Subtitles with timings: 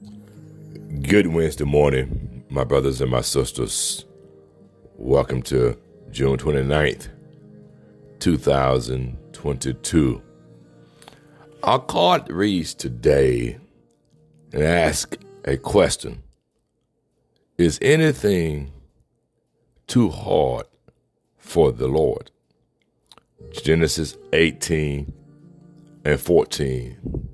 [0.00, 4.06] Good Wednesday morning, my brothers and my sisters.
[4.96, 5.76] Welcome to
[6.10, 7.08] June 29th,
[8.18, 10.22] 2022.
[11.62, 13.58] Our card reads today
[14.54, 16.22] and ask a question
[17.58, 18.72] Is anything
[19.86, 20.64] too hard
[21.36, 22.30] for the Lord?
[23.52, 25.12] Genesis 18
[26.06, 27.29] and 14.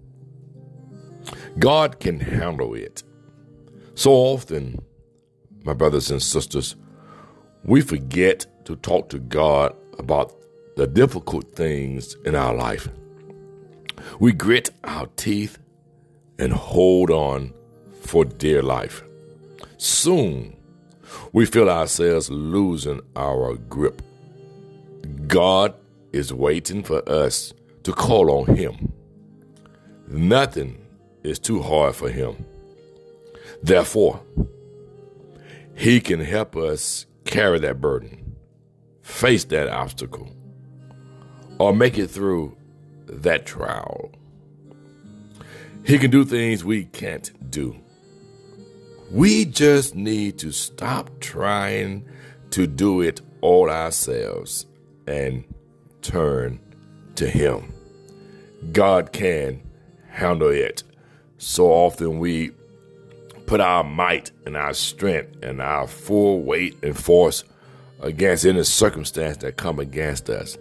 [1.58, 3.02] God can handle it.
[3.94, 4.78] So often,
[5.64, 6.76] my brothers and sisters,
[7.64, 10.34] we forget to talk to God about
[10.76, 12.88] the difficult things in our life.
[14.20, 15.58] We grit our teeth
[16.38, 17.54] and hold on
[18.02, 19.02] for dear life.
[19.78, 20.56] Soon,
[21.32, 24.02] we feel ourselves losing our grip.
[25.26, 25.74] God
[26.12, 27.54] is waiting for us
[27.84, 28.92] to call on Him.
[30.08, 30.85] Nothing
[31.26, 32.44] is too hard for Him.
[33.62, 34.20] Therefore,
[35.74, 38.36] He can help us carry that burden,
[39.02, 40.30] face that obstacle,
[41.58, 42.56] or make it through
[43.06, 44.10] that trial.
[45.84, 47.76] He can do things we can't do.
[49.12, 52.04] We just need to stop trying
[52.50, 54.66] to do it all ourselves
[55.06, 55.44] and
[56.02, 56.58] turn
[57.14, 57.72] to Him.
[58.72, 59.62] God can
[60.08, 60.82] handle it.
[61.38, 62.52] So often we
[63.46, 67.44] put our might and our strength and our full weight and force
[68.00, 70.58] against any circumstance that come against us.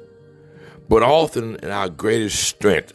[0.87, 2.93] But often in our greatest strength,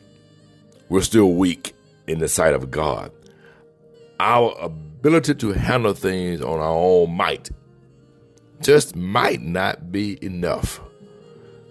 [0.89, 1.75] we're still weak
[2.07, 3.13] in the sight of God.
[4.19, 7.51] Our ability to handle things on our own might
[8.61, 10.81] just might not be enough.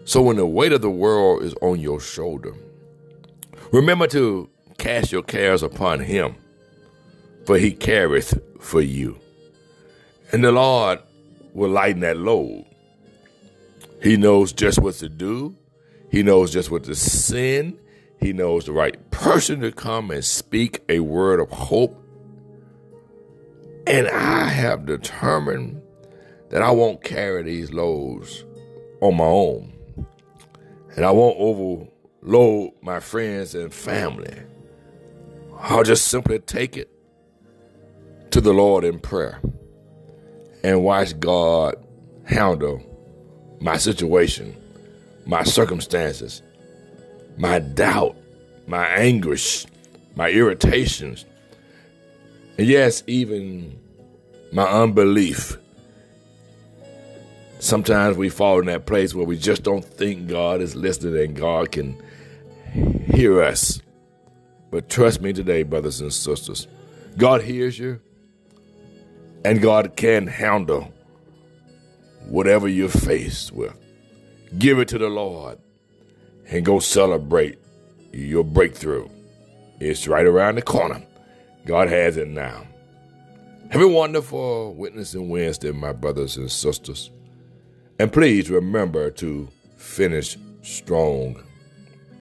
[0.05, 2.53] So when the weight of the world is on your shoulder,
[3.71, 4.49] remember to
[4.79, 6.35] cast your cares upon him
[7.49, 9.19] for he careth for you.
[10.31, 10.99] And the Lord
[11.55, 12.63] will lighten that load.
[14.03, 15.55] He knows just what to do.
[16.11, 17.79] He knows just what to send.
[18.19, 21.99] He knows the right person to come and speak a word of hope.
[23.87, 25.81] And I have determined
[26.49, 28.45] that I won't carry these loads
[29.01, 29.73] on my own.
[30.95, 34.39] And I won't overload my friends and family.
[35.59, 36.89] I'll just simply take it
[38.31, 39.41] to the Lord in prayer
[40.63, 41.75] and watch God
[42.23, 42.81] handle
[43.59, 44.55] my situation,
[45.25, 46.41] my circumstances,
[47.37, 48.15] my doubt,
[48.67, 49.65] my anguish,
[50.15, 51.25] my irritations,
[52.57, 53.79] and yes, even
[54.53, 55.57] my unbelief.
[57.59, 61.35] Sometimes we fall in that place where we just don't think God is listening and
[61.35, 62.01] God can
[63.13, 63.81] hear us.
[64.71, 66.67] But trust me today, brothers and sisters,
[67.17, 67.99] God hears you.
[69.43, 70.91] And God can handle
[72.27, 73.73] whatever you're faced with.
[74.57, 75.59] Give it to the Lord
[76.49, 77.57] and go celebrate
[78.11, 79.07] your breakthrough.
[79.79, 81.01] It's right around the corner.
[81.65, 82.67] God has it now.
[83.71, 87.11] Have a wonderful Witnessing Wednesday, my brothers and sisters.
[87.99, 89.47] And please remember to
[89.77, 91.43] finish strong